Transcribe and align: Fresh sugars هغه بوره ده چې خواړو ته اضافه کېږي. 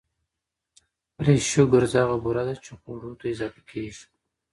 Fresh 1.15 1.45
sugars 1.51 1.93
هغه 2.01 2.17
بوره 2.23 2.43
ده 2.47 2.55
چې 2.63 2.71
خواړو 2.79 3.11
ته 3.19 3.25
اضافه 3.33 3.61
کېږي. 3.69 4.05